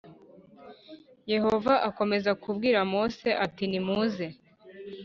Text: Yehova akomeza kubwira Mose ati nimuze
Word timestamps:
Yehova 1.33 1.73
akomeza 1.89 2.31
kubwira 2.43 2.79
Mose 2.91 3.29
ati 3.45 3.63
nimuze 3.67 4.25